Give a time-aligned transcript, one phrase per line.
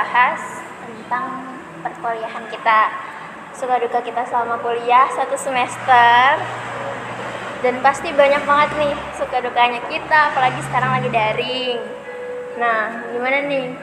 [0.00, 0.40] bahas
[0.80, 1.44] tentang
[1.84, 2.88] perkuliahan kita
[3.52, 6.40] suka duka kita selama kuliah satu semester.
[7.60, 11.76] Dan pasti banyak banget nih suka dukanya kita apalagi sekarang lagi daring.
[12.56, 13.76] Nah gimana nih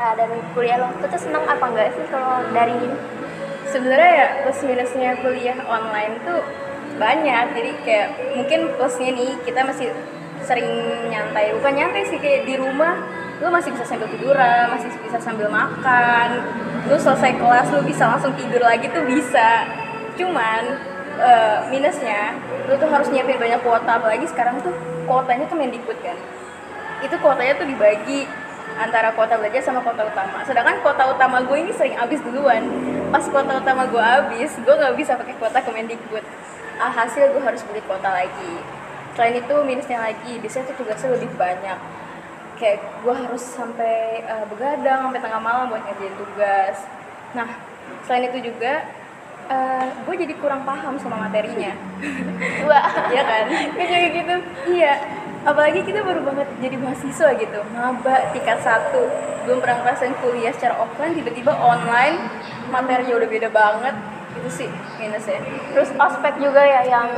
[0.00, 0.88] keadaan kuliah lo?
[1.04, 2.96] Tuh seneng apa enggak sih kalau daring
[3.68, 6.40] sebenarnya ya plus minusnya kuliah online tuh
[6.96, 7.44] banyak.
[7.52, 8.08] Jadi kayak
[8.40, 9.92] mungkin plusnya nih kita masih
[10.40, 10.72] sering
[11.12, 11.52] nyantai.
[11.60, 16.28] Bukan nyantai sih kayak di rumah lu masih bisa sambil tiduran masih bisa sambil makan.
[16.86, 19.66] Lu selesai kelas lu bisa langsung tidur lagi tuh bisa.
[20.14, 20.62] Cuman
[21.18, 22.38] uh, minusnya
[22.70, 23.98] lu tuh harus nyiapin banyak kuota.
[23.98, 24.74] Apalagi sekarang tuh
[25.08, 26.14] kuotanya tuh mendikbud kan.
[27.02, 28.28] Itu kuotanya tuh dibagi
[28.78, 30.42] antara kuota belajar sama kuota utama.
[30.46, 32.70] Sedangkan kuota utama gue ini sering habis duluan.
[33.10, 36.22] Pas kuota utama gue habis gue nggak bisa pakai kuota kemendikbud
[36.74, 38.54] alhasil gue harus beli kuota lagi.
[39.14, 40.38] Selain itu minusnya lagi.
[40.42, 42.03] Biasanya tuh tugasnya lebih banyak
[42.54, 46.76] kayak gue harus sampai uh, begadang sampai tengah malam buat ngerjain tugas.
[47.34, 47.48] Nah
[48.06, 48.86] selain itu juga
[49.50, 51.74] uh, gue jadi kurang paham sama materinya.
[52.68, 53.44] Wah ya kan?
[53.74, 54.34] Kayak gitu.
[54.70, 54.94] Iya.
[55.44, 57.60] Apalagi kita baru banget jadi mahasiswa gitu.
[57.76, 59.12] Maba tingkat satu.
[59.44, 62.16] Belum pernah ngerasain kuliah secara offline tiba-tiba online
[62.72, 63.94] materinya udah beda banget.
[64.40, 65.44] Itu sih minusnya.
[65.76, 67.08] Terus ospek juga ya yang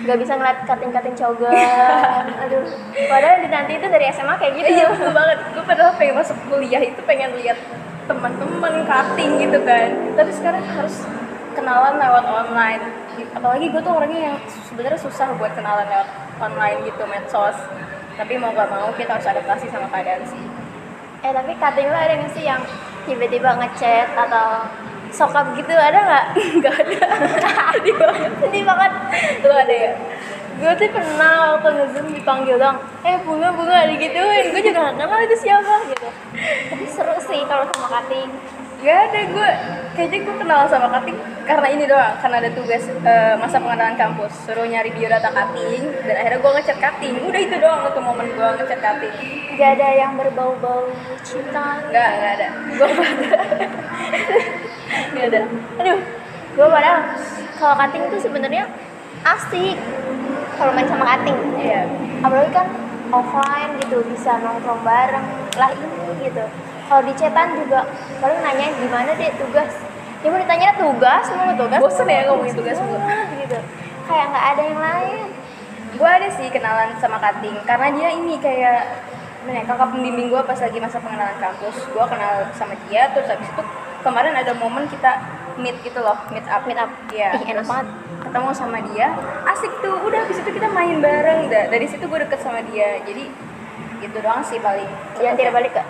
[0.00, 2.64] nggak bisa ngeliat cutting-cutting cogan aduh.
[3.06, 4.68] Padahal di nanti itu dari SMA kayak gitu.
[4.72, 5.38] Iya betul banget.
[5.52, 7.58] Gue padahal pengen masuk kuliah itu pengen lihat
[8.08, 9.88] teman-teman cutting gitu kan.
[10.16, 11.04] Tapi sekarang harus
[11.52, 12.82] kenalan lewat online.
[13.36, 16.08] Apalagi gue tuh orangnya yang sebenarnya susah buat kenalan lewat
[16.40, 17.56] online gitu medsos.
[18.16, 20.44] Tapi mau gak mau kita harus adaptasi sama keadaan sih.
[21.20, 22.64] Eh tapi cutting lo ada nggak sih yang
[23.04, 24.64] tiba-tiba ngechat atau
[25.12, 26.24] sokap gitu ada nggak?
[26.58, 26.98] Nggak ada.
[27.74, 28.92] Sedih banget sedih banget.
[29.44, 29.92] Lu ada ya?
[30.60, 32.76] Gue tuh pernah waktu ngezoom dipanggil dong.
[33.06, 34.52] Eh bunga bunga digituin.
[34.52, 36.08] Gue juga nggak kenal itu siapa gitu.
[36.70, 38.30] Tapi seru sih kalau sama cutting
[38.80, 39.50] Gak ada gue
[39.92, 41.18] kayaknya gue kenal sama cutting
[41.50, 44.30] karena ini doang karena ada tugas uh, masa pengenalan kampus.
[44.46, 47.14] Suruh nyari biodata cutting dan akhirnya gue ngechat cutting.
[47.26, 49.14] Udah itu doang tuh momen gue ngechat cutting.
[49.58, 50.86] Gak ada yang berbau-bau
[51.26, 51.82] cinta?
[51.90, 52.48] Gak gak ada.
[52.54, 52.88] Gue
[55.10, 55.40] gak ada.
[55.82, 55.98] Aduh
[56.54, 56.98] gue padahal
[57.58, 58.64] kalau cutting tuh sebenarnya
[59.26, 59.74] asik.
[60.54, 61.38] Kalau main sama cutting.
[61.58, 61.82] Iya.
[62.22, 62.70] Apalagi kan
[63.10, 65.26] offline gitu bisa nongkrong bareng.
[65.58, 66.46] Lah ini gitu.
[66.86, 67.90] Kalau di chatan juga
[68.22, 69.89] paling nanya gimana deh tugas
[70.20, 71.80] ya mau ditanya tugas mau tugas?
[71.80, 73.00] Bosen ya ngomongin tugas mulu.
[73.40, 73.58] gitu.
[74.04, 75.18] Kayak nggak ada yang lain.
[75.96, 78.80] Gue ada sih kenalan sama cutting karena dia ini kayak
[79.40, 81.76] mana ya, kakak pembimbing gue pas lagi masa pengenalan kampus.
[81.88, 83.62] Gue kenal sama dia terus habis itu
[84.04, 85.20] kemarin ada momen kita
[85.56, 86.62] meet gitu loh meet up.
[86.68, 86.90] Meet up.
[87.10, 87.88] Ya Ih, enak banget.
[88.20, 89.08] ketemu sama dia.
[89.48, 91.48] Asik tuh udah habis itu kita main bareng.
[91.48, 93.00] Dah dari situ gue deket sama dia.
[93.08, 93.24] Jadi
[94.04, 94.88] gitu doang sih paling.
[95.16, 95.88] Jangan tidak balik kak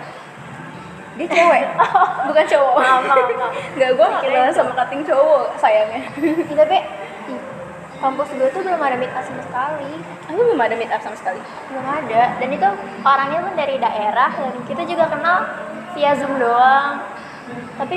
[1.19, 1.63] dia cewek.
[2.27, 2.75] Bukan cowok.
[2.79, 3.27] Maaf maaf,
[3.75, 6.01] nggak gue nggak kenal sama cutting cowok sayangnya.
[6.23, 6.77] Ih, tapi
[7.27, 7.35] di
[7.99, 9.91] kampus gue tuh belum ada meet up sama sekali.
[10.31, 11.41] Aku belum ada meet up sama sekali?
[11.67, 12.21] Belum ada.
[12.39, 12.67] Dan itu
[13.03, 15.37] orangnya pun dari daerah dan kita juga kenal
[15.91, 17.03] via zoom doang.
[17.75, 17.95] Tapi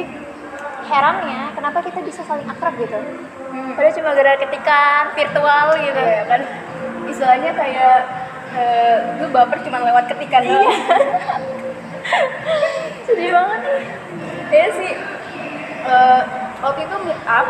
[0.85, 2.99] herannya kenapa kita bisa saling akrab gitu?
[3.55, 3.79] Hmm.
[3.79, 6.41] padahal cuma gara ketikan virtual gitu ya kan?
[7.07, 7.99] Istilahnya kayak
[8.55, 10.75] uh, lu baper cuma lewat ketikan doang
[13.05, 13.61] sedih banget.
[14.51, 14.93] Ya sih.
[15.85, 16.23] Uh,
[16.65, 17.47] waktu itu meet up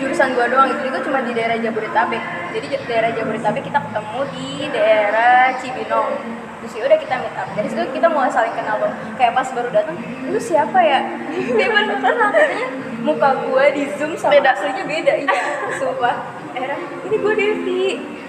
[0.00, 0.68] jurusan gua doang.
[0.72, 2.22] Itu juga cuma di daerah Jabodetabek.
[2.56, 6.10] Jadi daerah Jabodetabek kita ketemu di daerah Cibinong.
[6.58, 7.48] Terus ya udah kita meet up.
[7.54, 11.00] Dari situ kita mulai saling kenal tuh kayak pas baru datang lu siapa ya?
[11.58, 12.66] Dia bener kenal katanya
[12.98, 14.52] muka gua di zoom sama Beda.
[14.56, 15.12] aslinya beda.
[15.22, 15.36] Iya
[15.78, 16.16] sumpah.
[16.56, 16.76] Era
[17.06, 17.84] ini gua Devi.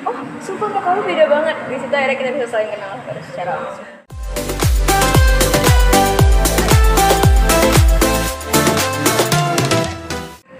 [0.05, 1.55] Oh sumpah muka lu beda banget.
[1.71, 2.91] Di situ akhirnya kita bisa saling kenal
[3.33, 3.98] secara langsung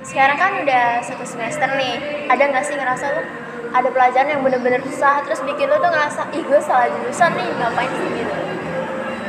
[0.10, 2.26] sekarang kan udah satu semester nih.
[2.26, 3.22] Ada nggak sih ngerasa lu
[3.70, 7.48] ada pelajaran yang bener-bener susah terus bikin lu tuh ngerasa ih gue salah jurusan nih
[7.62, 8.36] ngapain sih gitu?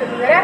[0.01, 0.43] Sebenarnya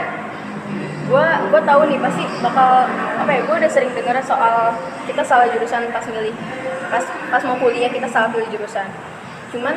[1.09, 4.77] gue gue tahu nih pasti bakal apa ya gue udah sering denger soal
[5.09, 6.37] kita salah jurusan pas milih
[6.93, 8.85] pas pas mau kuliah kita salah pilih jurusan.
[9.57, 9.73] Cuman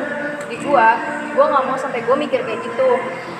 [0.52, 0.86] di gue
[1.32, 2.90] gue nggak mau sampai gue mikir kayak gitu.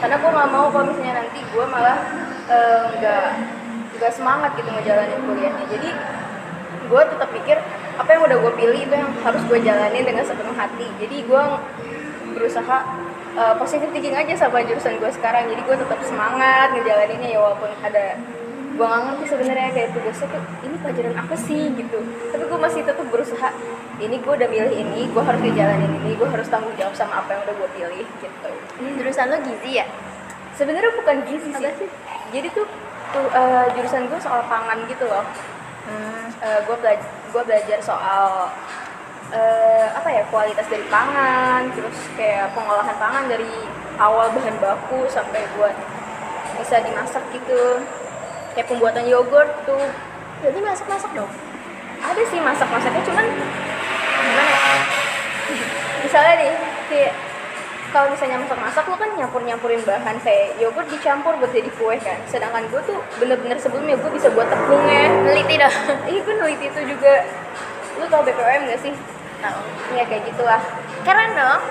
[0.01, 2.01] Karena gue nggak mau kalau misalnya nanti gue malah
[2.49, 3.27] eh, nggak
[4.01, 5.65] nggak semangat gitu ngejalanin kuliahnya.
[5.69, 5.91] Jadi
[6.91, 7.57] gue tetap pikir
[7.95, 10.87] apa yang udah gue pilih itu yang harus gue jalanin dengan sepenuh hati.
[10.99, 11.43] Jadi gue
[12.35, 12.77] berusaha
[13.39, 15.47] uh, positive thinking aja sama jurusan gue sekarang.
[15.47, 18.19] Jadi gue tetap semangat ngejalaninnya ya walaupun ada
[18.71, 21.99] gue nggak ngerti sebenarnya kayak tugasnya tuh ini pelajaran apa sih gitu.
[22.35, 23.49] Tapi gue masih tetap berusaha
[24.01, 27.39] ini gue udah milih ini gue harus ngejalanin ini gue harus tanggung jawab sama apa
[27.39, 28.51] yang udah gue pilih gitu.
[28.83, 29.87] Ini jurusan lo gizi ya?
[30.59, 31.89] Sebenarnya bukan gizi Apa sih.
[32.37, 32.69] jadi tuh
[33.11, 35.25] tuh eh, jurusan gue soal pangan gitu loh
[35.89, 36.29] Hmm.
[36.41, 38.53] gue belajar gue belajar soal
[39.31, 45.45] eh, apa ya kualitas dari pangan terus kayak pengolahan pangan dari awal bahan baku sampai
[45.55, 45.75] buat
[46.61, 47.81] bisa dimasak gitu
[48.55, 49.81] kayak pembuatan yogurt tuh
[50.41, 51.29] Berarti masak-masak dong?
[52.01, 53.27] ada sih masak-masaknya cuman
[54.25, 54.61] gimana ya
[56.05, 56.53] misalnya nih
[56.89, 57.13] kayak
[57.91, 62.63] kalau misalnya masak-masak lo kan nyampur-nyampurin bahan kayak yogurt dicampur buat jadi kue kan sedangkan
[62.71, 65.75] gue tuh bener-bener sebelumnya gue bisa buat tepungnya Meliti dong?
[66.07, 67.27] iya gue neliti itu juga
[67.99, 68.95] lu tau BPOM gak sih?
[69.41, 69.61] Tahu.
[69.97, 70.63] Iya kayak gitulah
[71.03, 71.63] Keren dong?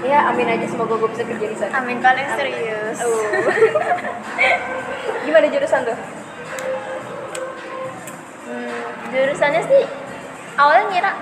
[0.00, 2.98] ya amin aja semoga gue bisa kerja di sana Amin kalian serius.
[3.04, 3.20] Oh.
[5.28, 5.98] gimana jurusan tuh?
[8.48, 8.80] Hmm,
[9.12, 9.84] jurusannya sih
[10.56, 11.12] awalnya ngira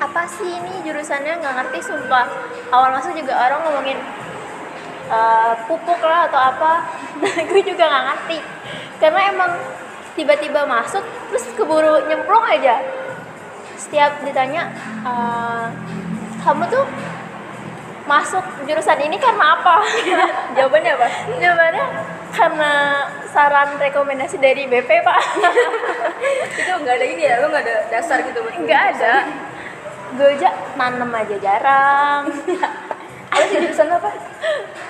[0.00, 1.38] apa sih ini jurusannya?
[1.44, 2.26] Nggak ngerti sumpah.
[2.72, 3.98] Awal masuk juga orang ngomongin
[5.12, 6.72] eh, pupuk lah atau apa.
[7.48, 8.38] Gue juga nggak ngerti.
[8.96, 9.52] Karena emang
[10.16, 12.80] tiba-tiba masuk terus keburu nyemplung aja.
[13.76, 14.72] Setiap ditanya
[15.04, 15.66] eh,
[16.40, 16.84] kamu tuh
[18.08, 19.84] masuk jurusan ini karena apa?
[20.56, 21.08] Jawabannya apa?
[21.36, 21.86] jawabannya
[22.30, 22.72] karena
[23.28, 25.20] saran rekomendasi dari BP pak.
[26.64, 29.14] Itu nggak ada ini ya lu nggak ada dasar gitu nggak ada
[30.10, 32.22] gue aja nanem aja jarang
[33.30, 34.10] Lu sih jurusan apa?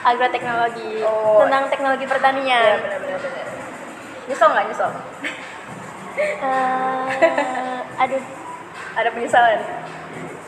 [0.01, 1.45] agroteknologi Oh.
[1.45, 3.47] tentang teknologi Iya pertanian benar-benar benar.
[4.27, 4.91] Nyesel nggak nyesel?
[6.17, 7.05] Eh,
[7.97, 8.23] aduh
[8.91, 9.61] Ada penyesalan?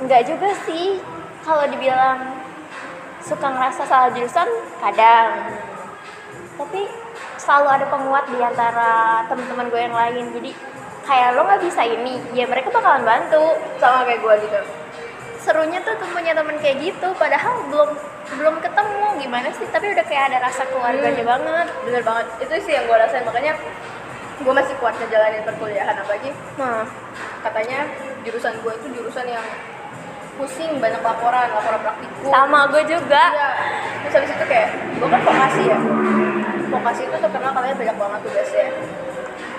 [0.03, 0.99] nggak juga sih
[1.41, 2.43] kalau dibilang
[3.23, 4.49] suka ngerasa salah jurusan
[4.83, 5.31] kadang
[6.53, 6.91] tapi
[7.37, 8.93] selalu ada penguat di antara
[9.27, 10.51] teman-teman gue yang lain jadi
[11.02, 13.58] kayak lo nggak bisa ini ya mereka bakalan bantu.
[13.76, 14.60] Sama kayak gue gitu.
[15.43, 17.90] serunya tuh punya temen kayak gitu padahal belum
[18.38, 19.06] belum ketemu.
[19.19, 19.66] Gimana sih?
[19.66, 21.32] Tapi udah kayak ada rasa keluarganya Hmm.
[21.34, 21.66] banget.
[21.82, 22.26] Bener banget.
[22.38, 23.26] Itu sih yang gue rasain.
[23.26, 23.58] Makanya
[24.38, 26.31] gue masih kuat ngejalanin perkuliahan apalagi.
[26.54, 26.87] Nah.
[27.43, 27.90] Katanya
[28.22, 29.43] jurusan gue itu jurusan yang
[30.32, 33.22] pusing banyak laporan laporan praktikum sama gue juga.
[33.28, 33.50] Iya.
[34.02, 35.78] terus habis itu kayak gue kan vokasi ya.
[36.70, 38.66] Vokasi itu terkenal katanya banyak banget tugasnya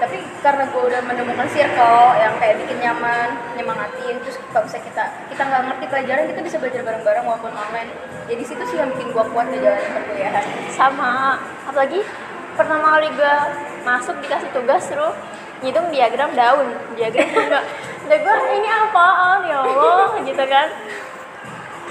[0.04, 5.04] tapi karena gue udah menemukan circle yang kayak bikin nyaman nyemangatin terus kalau bisa kita
[5.32, 7.90] kita nggak ngerti pelajaran kita bisa belajar bareng-bareng walaupun online.
[8.28, 10.44] Jadi situ sih yang bikin gue kuat ngejalanin perkuliahan.
[10.76, 12.04] Sama apalagi?
[12.60, 13.36] Pertama kali gue
[13.88, 15.16] masuk dikasih tugas suruh
[15.64, 16.68] ngitung diagram daun.
[17.00, 17.62] Diagram bunga
[18.12, 19.40] dan gue ini apaan?
[19.48, 20.68] Ya Allah gitu kan.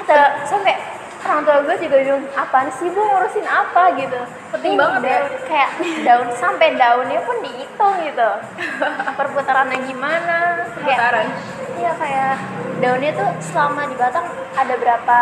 [0.04, 0.76] Kata sampai
[1.22, 4.20] orang tua gue juga bingung apaan sih bu ngurusin apa gitu
[4.52, 5.08] Penting banget ya.
[5.22, 5.70] daun, kayak
[6.02, 8.30] daun sampai daunnya pun dihitung gitu
[9.18, 10.36] perputarannya gimana
[10.82, 11.26] kayak Putaran.
[11.72, 12.34] Iya kayak
[12.82, 15.20] daunnya tuh selama di batang ada berapa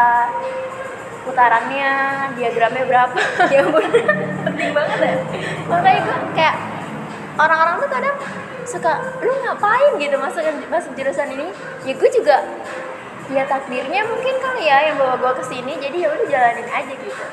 [1.21, 1.93] putarannya,
[2.35, 3.19] diagramnya berapa.
[3.55, 3.85] ya ampun
[4.49, 5.15] penting banget ya
[5.69, 6.57] Makanya gue kayak
[7.37, 8.17] orang-orang tuh kadang
[8.65, 11.49] suka lu ngapain gitu masuk masuk jurusan ini?
[11.85, 12.37] Ya gue juga
[13.31, 16.95] ya takdirnya mungkin kali ya yang bawa gue ke sini jadi ya udah jalanin aja
[16.99, 17.25] gitu.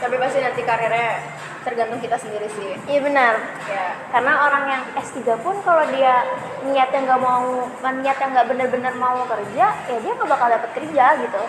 [0.00, 1.20] tapi pasti nanti karirnya
[1.66, 3.34] tergantung kita sendiri sih Iya benar.
[3.66, 6.22] ya Karena orang yang S3 pun kalau dia
[6.62, 11.42] niatnya nggak mau, niatnya nggak bener-bener mau kerja, ya dia nggak bakal dapet kerja gitu.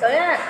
[0.00, 0.40] soalnya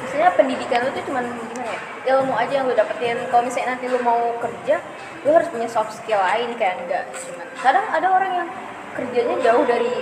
[0.00, 1.80] misalnya pendidikan lu tuh cuman gimana ya
[2.14, 4.80] ilmu aja yang lu dapetin kalau misalnya nanti lu mau kerja
[5.26, 8.48] lu harus punya soft skill lain kayak enggak cuman kadang ada orang yang
[8.96, 9.92] kerjanya jauh dari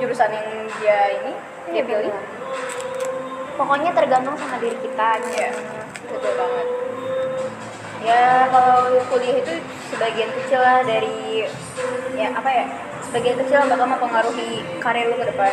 [0.00, 0.48] jurusan yang
[0.80, 1.32] dia ini
[1.72, 2.24] Iya, pilih benar.
[3.54, 5.38] Pokoknya tergantung sama diri kita gitu.
[5.38, 5.50] ya
[6.14, 6.68] betul banget
[8.04, 9.54] ya kalau kuliah itu
[9.88, 11.48] sebagian kecil lah dari
[12.12, 12.64] ya apa ya
[13.08, 15.52] sebagian kecil bakal mempengaruhi karir lu ke depan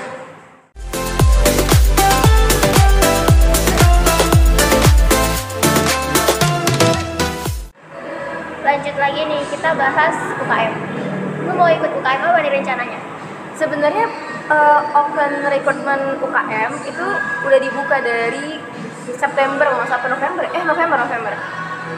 [8.61, 10.73] Lanjut lagi nih, kita bahas UKM.
[11.43, 12.99] Lu mau ikut UKM apa nih rencananya?
[13.57, 14.05] Sebenarnya
[14.51, 17.07] eh, open recruitment UKM itu
[17.47, 18.59] udah dibuka dari
[19.15, 20.43] September nggak sampai November?
[20.51, 21.33] Eh November November.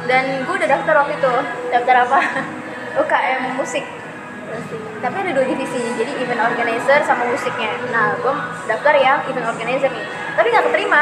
[0.07, 1.33] Dan gue udah daftar waktu itu.
[1.73, 2.19] Daftar apa?
[3.01, 3.85] UKM musik.
[5.01, 7.73] Tapi ada dua divisi jadi event organizer sama musiknya.
[7.89, 8.33] Nah gue
[8.69, 10.05] daftar yang event organizer nih.
[10.37, 11.01] Tapi nggak keterima.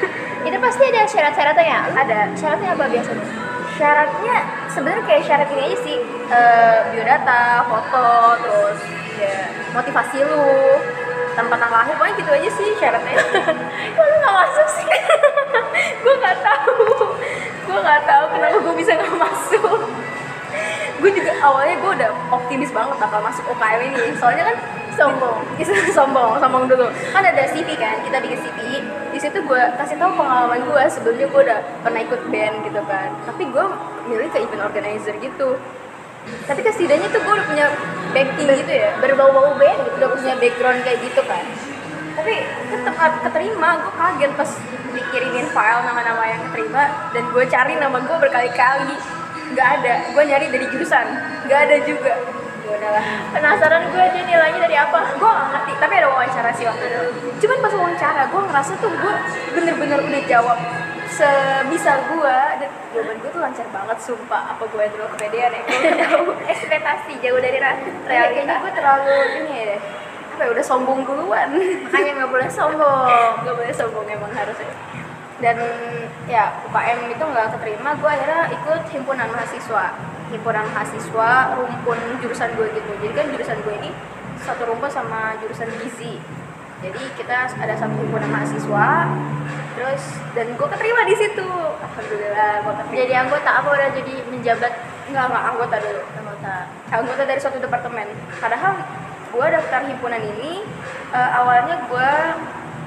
[0.46, 1.78] Itu pasti ada syarat-syaratnya.
[1.96, 2.18] Ada.
[2.36, 3.26] Syaratnya apa biasanya?
[3.74, 4.36] Syaratnya
[4.70, 5.98] sebenarnya kayak syarat ini aja sih.
[6.30, 8.08] Eh, biodata foto
[8.42, 8.78] terus
[9.18, 9.38] ya
[9.74, 10.46] motivasi lu
[11.34, 13.16] tempat tanggal lahir pokoknya gitu aja sih syaratnya.
[13.96, 14.86] Kok lu nggak masuk sih?
[16.02, 16.82] gue nggak tahu.
[17.64, 19.80] Gue nggak tahu kenapa gue bisa nggak masuk.
[21.02, 24.02] Gue juga awalnya gue udah optimis banget bakal masuk UKM ini.
[24.16, 24.56] Soalnya kan
[24.94, 25.38] Sombong.
[25.58, 26.38] Bisa sombong.
[26.38, 26.86] Sombong dulu.
[27.10, 27.98] Kan ada CV kan?
[28.06, 28.58] Kita bikin CV
[29.14, 33.08] di situ gue kasih tahu pengalaman gue sebelumnya gue udah pernah ikut band gitu kan.
[33.26, 33.64] Tapi gue
[34.10, 35.58] milih ke event organizer gitu.
[36.48, 37.66] Tapi setidaknya tuh gue udah punya
[38.10, 38.90] backing gitu ya.
[38.98, 39.94] Berbau-bau band gitu.
[40.02, 41.44] Udah punya background kayak gitu kan.
[42.14, 42.34] Tapi
[42.70, 43.70] tetap keterima.
[43.82, 44.50] Gue kaget pas
[44.94, 46.82] dikirimin file nama-nama yang keterima.
[47.14, 48.96] Dan gue cari nama gue berkali-kali.
[49.54, 49.94] Nggak ada.
[50.10, 51.06] Gue nyari dari jurusan.
[51.46, 52.12] Nggak ada juga
[52.64, 53.04] ya udahlah
[53.36, 54.98] penasaran gue aja nilainya dari apa?
[55.20, 57.02] Gue gak ngerti tapi ada wawancara sih waktu itu.
[57.44, 59.14] Cuman pas wawancara gue ngerasa tuh gue
[59.52, 60.58] bener-bener udah jawab
[61.14, 64.42] sebisa gue dan jawaban gue tuh lancar banget sumpah.
[64.56, 65.62] Apa gue terlalu kepedean ya?
[65.68, 66.24] Gue tahu.
[66.52, 68.54] Ekspektasi jauh dari kayaknya realita.
[68.64, 69.76] gue terlalu ini ya
[70.34, 71.48] apa ya udah sombong duluan.
[71.86, 73.32] Makanya nggak boleh sombong.
[73.46, 74.66] Nggak boleh sombong emang harusnya.
[75.38, 75.56] Dan
[76.26, 79.94] ya UKM itu nggak keterima gue akhirnya ikut himpunan mahasiswa
[80.34, 82.90] himpunan mahasiswa rumpun jurusan gue gitu.
[83.00, 83.90] Jadi kan jurusan gue ini
[84.42, 86.18] satu rumpun sama jurusan gizi.
[86.84, 89.08] Jadi kita ada satu himpunan mahasiswa
[89.74, 90.02] terus
[90.36, 91.48] dan gue keterima di situ.
[91.80, 93.00] Alhamdulillah gue keterima.
[93.06, 94.72] Jadi anggota apa udah jadi menjabat?
[95.08, 96.02] Nggak nggak anggota dulu.
[96.18, 96.54] Anggota.
[96.90, 98.06] Anggota dari suatu departemen.
[98.42, 98.72] Padahal
[99.34, 100.62] gue daftar himpunan ini
[101.14, 102.10] eh, awalnya gue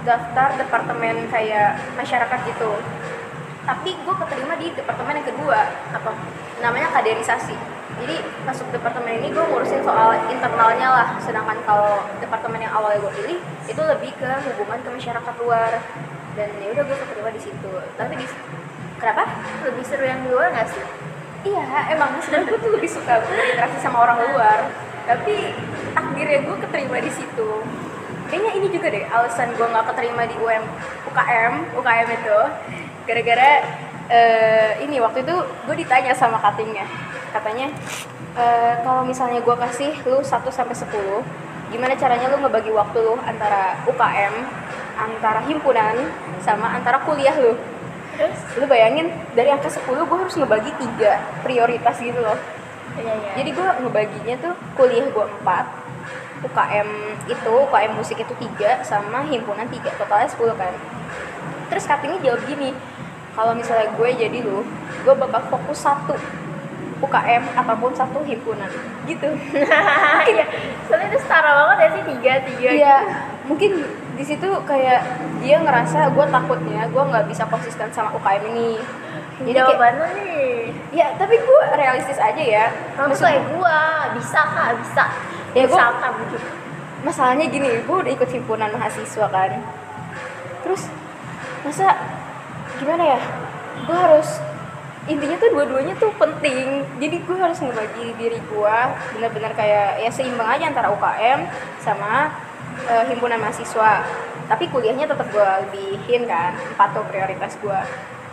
[0.07, 2.71] daftar departemen kayak masyarakat gitu.
[3.67, 5.59] Tapi gue keterima di departemen yang kedua.
[5.91, 6.11] Apa
[6.61, 7.55] namanya kaderisasi.
[7.97, 11.07] Jadi masuk departemen ini gue ngurusin soal internalnya lah.
[11.17, 15.71] Sedangkan kalau departemen yang awalnya gue pilih itu lebih ke hubungan ke masyarakat luar.
[16.37, 17.71] Dan ya udah gue keterima di situ.
[17.97, 18.25] Tapi di
[19.01, 19.23] kenapa?
[19.65, 20.85] Lebih seru yang di luar nggak sih?
[21.47, 24.59] Iya, emang sebenarnya gue tuh lebih suka berinteraksi sama orang luar.
[25.09, 25.55] Tapi
[25.97, 27.49] akhirnya gue keterima di situ.
[28.27, 30.63] Kayaknya ini juga deh alasan gue nggak keterima di UM
[31.09, 32.39] UKM UKM itu.
[33.07, 33.51] Gara-gara
[34.07, 36.87] eh, ini waktu itu gue ditanya sama cuttingnya.
[37.31, 37.67] Katanya
[38.35, 43.19] eh, kalau misalnya gue kasih lu 1 sampai 10 gimana caranya lu ngebagi waktu lu
[43.27, 44.33] antara UKM
[44.97, 45.95] antara himpunan
[46.39, 47.53] sama antara kuliah lu?
[48.17, 48.39] Terus?
[48.57, 52.39] Lu bayangin dari angka 10 gue harus ngebagi tiga prioritas gitu loh.
[52.97, 53.31] Iya iya.
[53.43, 55.87] Jadi gue ngebaginya tuh kuliah gue 4
[56.37, 56.89] UKM
[57.27, 59.91] itu UKM musik itu tiga sama himpunan tiga.
[59.99, 60.73] Totalnya 10 kan.
[61.67, 62.71] Terus cuttingnya jawab gini
[63.37, 64.65] kalau misalnya gue jadi lu
[64.99, 66.17] gue bakal fokus satu
[66.97, 68.65] UKM ataupun satu himpunan.
[69.05, 69.29] Gitu.
[70.27, 70.45] Iya.
[70.83, 72.95] Soalnya itu setara banget ya sih tiga tiga Iya,
[73.45, 73.71] mungkin
[74.17, 75.05] di situ kayak
[75.39, 78.81] dia ngerasa gue takutnya gue nggak bisa konsisten sama UKM ini.
[79.37, 80.41] jadi jawabannya nih
[80.89, 82.65] ya tapi gue realistis aja ya.
[82.97, 83.77] kamu Maksud- kayak gua
[84.17, 85.05] bisa kak bisa.
[85.53, 86.37] Ya, Misalkan gitu.
[87.01, 89.61] masalahnya gini, gue udah ikut himpunan mahasiswa kan.
[90.59, 90.89] Terus
[91.61, 91.93] masa
[92.77, 93.19] gimana ya?
[93.85, 94.29] Gue harus
[95.07, 96.83] intinya tuh dua-duanya tuh penting.
[96.99, 98.77] Jadi gue harus ngebagi diri gue
[99.15, 101.39] benar-benar kayak ya seimbang aja antara UKM
[101.79, 102.31] sama
[102.85, 104.03] eh, himpunan mahasiswa.
[104.47, 107.79] Tapi kuliahnya tetap gue lebihin kan, empat tuh prioritas gue.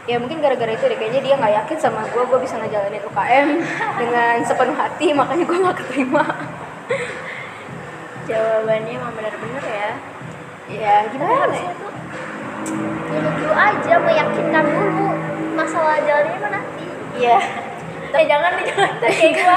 [0.05, 3.49] Ya mungkin gara-gara itu deh kayaknya dia nggak yakin sama gue, gue bisa ngejalanin UKM
[4.05, 6.25] dengan sepenuh hati, makanya gue nggak keterima.
[8.25, 9.91] jawabannya emang benar-benar ya
[10.65, 11.45] Ya kita gimana?
[11.45, 11.93] harusnya tuh
[12.65, 15.09] ini dulu aja meyakinkan dulu.
[15.55, 16.87] Masalah jalannya mah nanti.
[17.19, 17.39] Iya.
[18.15, 19.57] eh jangan deh jangan kayak gua.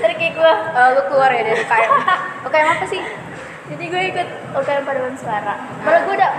[0.00, 0.52] kayak gua.
[0.72, 1.92] Eh, lu keluar ya dari UKM.
[2.48, 3.02] UKM apa sih?
[3.70, 4.28] jadi gue ikut
[4.58, 5.54] UKM paduan suara.
[5.86, 6.32] Malah gue udah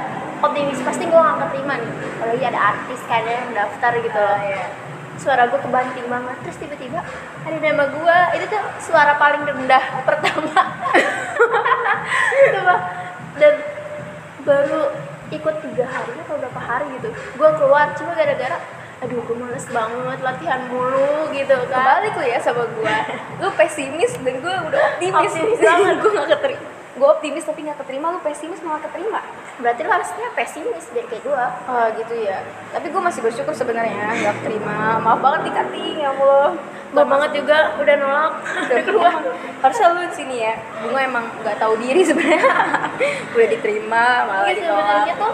[0.44, 0.84] optimis.
[0.84, 1.92] Pasti gue gak keterima nih.
[2.20, 4.40] Apalagi ada artis kayaknya yang daftar gitu loh.
[4.44, 4.66] Iya.
[5.16, 6.38] suara gue kebanting banget.
[6.44, 7.00] Terus tiba-tiba
[7.48, 10.62] ada nama gue itu tuh suara paling rendah pertama.
[12.52, 12.80] Sumpah.
[13.40, 13.54] dan
[14.44, 14.92] baru
[15.32, 18.60] ikut tiga hari atau berapa hari gitu gue keluar cuma gara-gara
[19.02, 22.98] aduh gue males banget latihan mulu gitu kan Kebalik lu ya sama gua.
[23.42, 25.34] Lu pesimis dan gua udah optimis.
[25.34, 25.96] Optimis banget.
[26.02, 26.68] gua gak keterima.
[26.96, 29.20] Gua optimis tapi gak keterima, lu pesimis malah keterima.
[29.62, 32.42] Berarti lo harusnya pesimis deh kayak gue Oh gitu ya.
[32.70, 34.98] Tapi gua masih bersyukur sebenarnya gak keterima.
[34.98, 36.50] Maaf banget nih Kating, ya Allah.
[36.92, 38.34] gue banget juga udah nolak
[38.68, 39.14] Udah keluar.
[39.62, 40.54] Harusnya lu di sini ya.
[40.82, 42.52] Bunga emang gak tahu diri sebenarnya.
[43.34, 44.76] udah diterima, malah ditolak.
[45.08, 45.34] sebenarnya tuh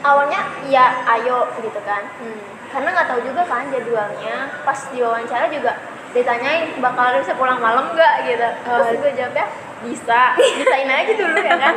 [0.00, 2.38] awalnya ya ayo gitu kan Hmm.
[2.70, 5.74] karena nggak tahu juga kan jadwalnya pas diwawancara juga
[6.08, 8.94] ditanyain bakal bisa pulang malam nggak gitu terus Oh.
[8.94, 9.46] gue jawabnya
[9.84, 11.74] bisa bisain aja dulu ya kan.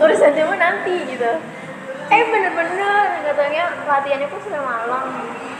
[0.00, 1.32] Urusan cuma nanti gitu.
[2.06, 5.04] Eh bener-bener katanya latihannya pun sampai malam.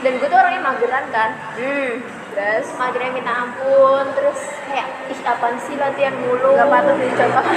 [0.01, 1.29] Dan gue tuh orangnya mageran kan.
[1.59, 1.91] Hmm.
[2.37, 6.53] Terus magernya minta ampun terus kayak ih apaan sih latihan mulu?
[6.53, 7.45] Gak patut dicontoh.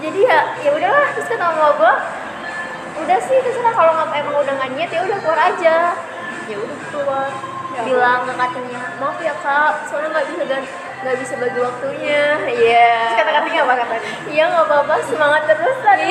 [0.00, 1.94] jadi ya ya udahlah terus kata mama gue
[3.04, 5.76] udah sih terserah kalau nggak emang udah nggak niat ya udah keluar aja.
[6.48, 7.28] Ya udah keluar.
[7.70, 10.64] Ya bilang ke katanya maaf ya kak soalnya nggak bisa gan
[11.00, 12.92] nggak bisa bagi waktunya iya.
[13.08, 14.02] Terus kata-katanya apa katanya?
[14.28, 16.08] iya nggak apa-apa semangat terus tadi.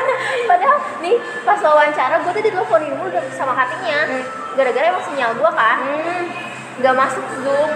[0.50, 4.24] Padahal nih pas wawancara gue tuh diteleponin mulu sama katanya Hmm.
[4.52, 6.24] gara-gara emang sinyal gue kan Hmm.
[6.78, 7.70] nggak masuk zoom.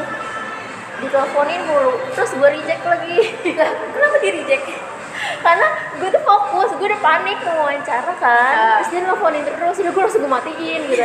[0.97, 1.93] Diteleponin mulu.
[2.13, 3.17] Terus gue reject lagi.
[3.59, 4.65] Lah, kenapa di reject?
[5.47, 8.27] Karena gue tuh fokus gue udah panik mau wawancara kan.
[8.27, 8.83] Ah.
[8.83, 11.05] terus dia nelfonin terus udah gue langsung gue matiin gitu.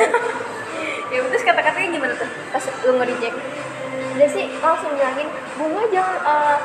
[1.11, 2.25] Ya terus kata-katanya gimana tuh?
[2.49, 3.37] Pas lu nge-reject
[4.29, 6.57] sih langsung bilangin bunga jangan eh,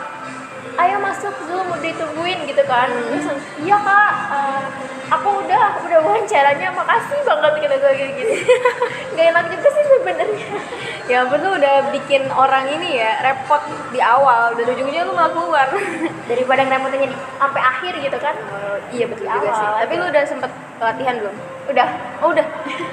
[0.76, 2.88] ayo masuk zoom udah ditungguin gitu kan.
[2.92, 4.64] Terus langsung, iya kak eh,
[5.06, 8.32] aku udah udah wawancaranya makasih banget gitu gue gitu gitu.
[9.16, 10.48] Gak enak juga sih sebenarnya.
[11.06, 13.62] Ya ampun lu udah bikin orang ini ya repot
[13.94, 15.68] di awal dan ujung-ujungnya lu malah keluar.
[16.30, 18.34] Daripada ngerepotin di sampai akhir gitu kan.
[18.50, 19.66] Oh, iya betul Di juga sih.
[19.70, 20.02] Awal tapi aja.
[20.02, 20.50] lu udah sempet
[20.82, 21.34] latihan belum?
[21.70, 21.88] Udah.
[22.26, 22.46] Oh udah.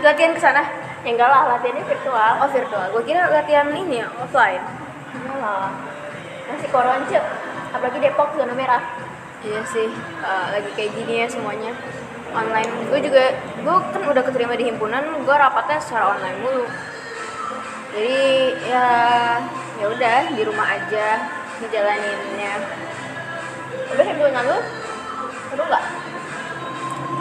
[0.06, 0.62] Latihan ke sana
[1.04, 2.32] ya enggak lah latihannya virtual.
[2.40, 2.86] Oh virtual.
[2.96, 4.64] Gua kira latihan ini ya offline.
[5.14, 5.70] Enggak lah.
[6.48, 7.20] Masih koronce
[7.74, 8.84] apalagi Depok zona merah.
[9.44, 9.92] Iya sih,
[10.24, 11.76] uh, lagi kayak gini ya semuanya.
[12.32, 12.72] Online.
[12.90, 16.66] Gue juga, gue kan udah keterima di himpunan, gue rapatnya secara online mulu.
[17.94, 18.88] Jadi ya
[19.78, 21.30] ya udah di rumah aja
[21.62, 22.54] ngejalaninnya.
[23.94, 24.58] udah himpunan lu
[25.54, 25.84] seru nggak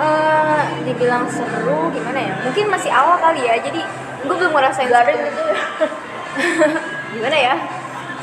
[0.02, 2.34] Eh, dibilang seru gimana ya?
[2.42, 3.80] Mungkin masih awal kali ya, jadi
[4.26, 5.30] gue belum ngerasain garing seru.
[5.30, 5.42] gitu
[7.14, 7.54] Gimana ya?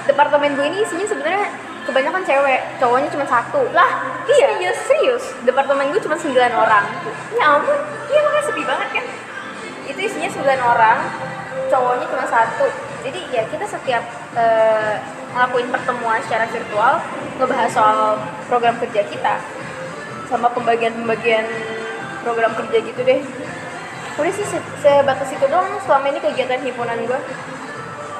[0.03, 1.47] Departemen gue ini isinya sebenarnya
[1.87, 3.61] kebanyakan cewek, cowoknya cuma satu.
[3.71, 3.89] lah
[4.27, 5.23] Iya, serius, serius.
[5.47, 6.85] Departemen gue cuma 9 orang.
[7.31, 9.05] ya ampun Iya makanya sepi banget kan
[9.85, 10.97] Itu isinya 9 orang
[11.69, 12.65] Cowoknya cuma satu
[13.05, 14.01] Jadi ya kita setiap
[14.33, 14.97] eh,
[15.33, 16.97] ngelakuin pertemuan secara virtual
[17.37, 18.17] Ngebahas soal
[18.49, 19.33] program kerja kita
[20.29, 21.45] Sama pembagian-pembagian
[22.21, 23.19] program kerja gitu deh.
[24.21, 27.19] Udah sih se- sebatas itu doang selama ini kegiatan himpunan gue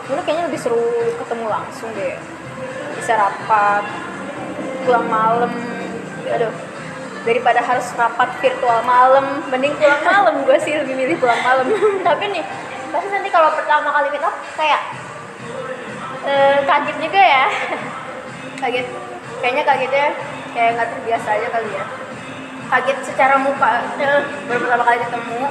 [0.10, 0.82] Dulu kayaknya lebih seru
[1.22, 2.18] ketemu langsung deh.
[2.98, 3.86] Bisa rapat
[4.90, 5.54] Pulang malam.
[6.26, 6.54] Aduh
[7.20, 9.46] daripada harus rapat virtual malam.
[9.54, 11.70] Mending pulang malam gue sih lebih milih pulang malam.
[12.08, 12.44] Tapi nih
[12.90, 14.26] pasti nanti kalau pertama kali meet
[14.58, 14.82] kayak
[16.26, 17.46] eh, kaget juga ya.
[18.66, 18.88] Kaget.
[19.40, 20.08] Kayaknya kagetnya
[20.52, 21.86] kayak nggak terbiasa aja kali ya
[22.70, 23.84] kaget secara muka.
[23.98, 25.42] Eh, baru pertama kali ketemu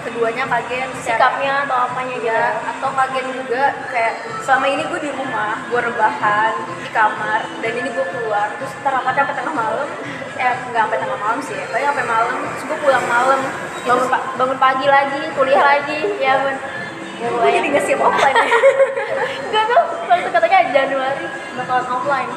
[0.00, 0.88] keduanya kaget.
[1.02, 6.52] Sikapnya atau apanya ya atau kaget juga kayak selama ini gue di rumah gue rebahan
[6.80, 8.48] di kamar dan ini gue keluar.
[8.56, 9.88] Terus rapatnya sampai tengah malam.
[10.40, 12.34] Eh nggak sampai tengah malam sih paling sampai malam.
[12.38, 13.40] Terus gue pulang malam.
[13.80, 16.00] Bangun, pa- bangun pagi lagi kuliah lagi.
[16.18, 16.56] Ya bun
[17.20, 18.36] ya gue mulai jadi nggak siap offline.
[19.50, 21.24] Enggak tuh waktu katanya Januari
[21.58, 22.30] bakalan offline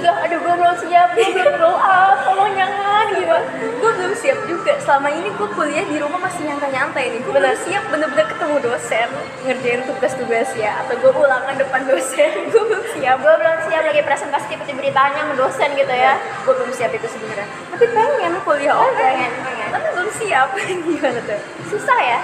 [0.00, 3.38] gue aduh gue belum siap gue belum glow up tolong jangan gitu
[3.80, 4.76] gue belum siap juga.
[4.84, 7.20] Selama ini gue kuliah di rumah masih nyantai-nyantai nih.
[7.24, 9.08] Gue belum siap bener-bener ketemu dosen
[9.48, 12.30] ngerjain tugas-tugas ya atau gue ulangan depan dosen.
[12.52, 13.16] Gue belum siap.
[13.24, 16.12] Gue belum siap lagi presentasi tiba-tiba ditanya sama dosen gitu ya.
[16.44, 17.48] Gue belum siap itu sebenarnya.
[17.72, 19.68] Tapi pengen kuliah online pengen, pengen.
[19.72, 20.48] tapi belum siap.
[20.86, 21.40] Gimana tuh?
[21.72, 22.18] Susah ya?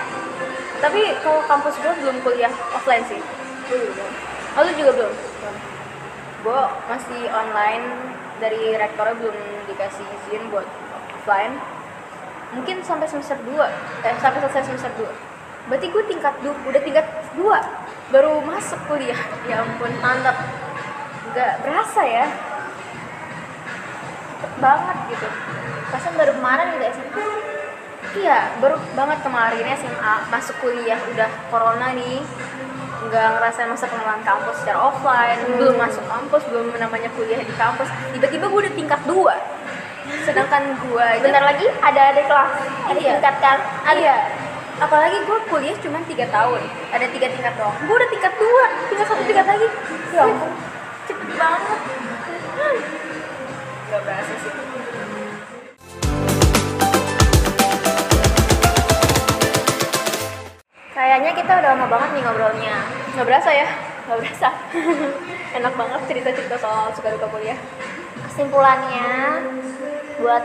[0.84, 3.20] Tapi kalau kampus gue belum kuliah offline sih.
[4.56, 5.12] Oh lu juga belum
[6.46, 9.34] gue masih online dari rektornya belum
[9.66, 10.62] dikasih izin buat
[11.18, 11.58] offline.
[12.54, 13.50] Mungkin sampai semester 2
[14.06, 15.10] eh sampai selesai semester 2
[15.66, 17.02] berarti gue tingkat du udah tingkat
[17.34, 19.18] 2 baru masuk kuliah.
[19.50, 20.38] Ya ampun mantap.
[21.34, 22.30] Nggak berasa ya.
[24.38, 25.26] Cepet banget gitu.
[25.90, 27.26] Pasan baru kemarin gitu SMA
[28.16, 32.22] Iya, baru banget kemarin SMA masuk kuliah udah corona nih
[33.06, 37.88] nggak ngerasain masa pengenalan kampus secara offline belum masuk kampus belum namanya kuliah di kampus.
[38.12, 39.34] Tiba-tiba gue udah tingkat dua.
[40.22, 42.52] Sedangkan gue aja bentar lagi ada ada kelas
[42.86, 43.10] ada Iya.
[43.18, 43.58] tingkat kan?
[43.86, 43.98] Ada.
[43.98, 44.16] Iya.
[44.76, 46.62] Apalagi gue kuliah cuma tiga tahun.
[46.92, 47.74] Ada tiga tingkat doang.
[47.86, 49.68] Gue udah tingkat dua tinggal satu tingkat lagi.
[50.14, 50.26] Ya
[51.06, 51.80] cepet banget.
[53.86, 54.65] Nggak berasa sih
[60.96, 62.76] kayaknya kita udah lama banget nih ngobrolnya.
[63.12, 63.68] Nggak berasa ya?
[64.08, 64.48] Nggak berasa.
[65.60, 67.58] Enak banget cerita-cerita soal suka duka kuliah.
[68.32, 69.08] Kesimpulannya
[70.16, 70.44] buat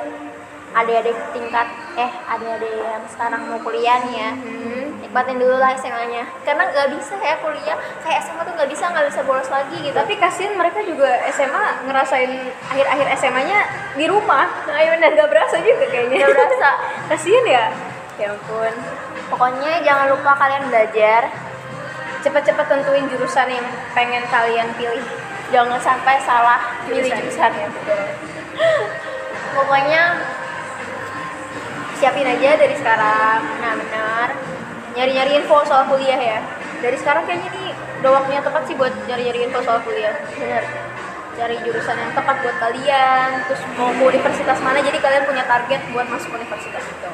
[0.71, 1.67] adik-adik tingkat
[1.99, 5.03] eh adik-adik yang sekarang mau kuliah nih ya hmm.
[5.03, 9.11] nikmatin dulu lah SMA-nya karena nggak bisa ya kuliah kayak SMA tuh nggak bisa nggak
[9.11, 9.91] bisa bolos lagi gitu.
[9.91, 12.31] Tapi kasihan mereka juga SMA ngerasain
[12.71, 13.59] akhir-akhir SMA-nya
[13.99, 14.47] di rumah.
[14.67, 16.23] Nah, iya nggak berasa juga kayaknya.
[16.23, 16.69] Nggak berasa.
[17.11, 17.65] Kasihan ya?
[18.15, 19.00] Ya ampun
[19.31, 21.31] pokoknya jangan lupa kalian belajar.
[22.21, 23.65] Cepet-cepet tentuin jurusan yang
[23.97, 25.01] pengen kalian pilih.
[25.49, 27.49] Jangan sampai salah pilih jurusan.
[27.55, 28.01] ya betul
[29.55, 30.01] pokoknya
[31.99, 33.39] siapin aja dari sekarang.
[33.61, 34.29] Nah benar.
[34.97, 36.39] Nyari-nyari info soal kuliah ya.
[36.81, 37.69] Dari sekarang kayaknya nih
[38.01, 40.15] udah waktunya tepat sih buat nyari-nyari info soal kuliah.
[40.35, 40.63] Benar.
[41.31, 44.83] Cari jurusan yang tepat buat kalian terus mau ke universitas mana.
[44.83, 47.09] Jadi kalian punya target buat masuk universitas itu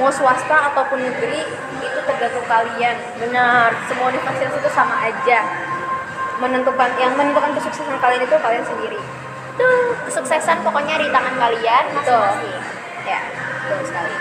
[0.00, 1.44] mau swasta ataupun negeri
[1.84, 2.96] itu tergantung kalian.
[3.20, 3.68] Benar.
[3.84, 5.44] Semua universitas itu sama aja.
[6.40, 8.96] Menentukan yang menentukan kesuksesan kalian itu kalian sendiri.
[9.60, 12.56] Tuh kesuksesan pokoknya di tangan kalian masing-masing.
[13.04, 13.20] Ya
[13.68, 14.14] betul sekali.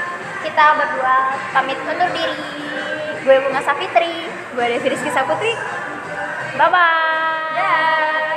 [0.43, 1.15] Kita berdua
[1.55, 2.43] pamit undur diri.
[3.23, 4.27] Gue Bunga Safitri.
[4.51, 5.55] Gue Devi Rizky Saputri.
[6.59, 8.28] Bye bye